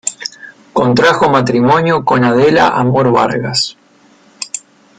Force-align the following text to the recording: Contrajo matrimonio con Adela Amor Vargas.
Contrajo 0.73 1.29
matrimonio 1.29 2.03
con 2.03 2.23
Adela 2.23 2.69
Amor 2.69 3.11
Vargas. 3.11 3.77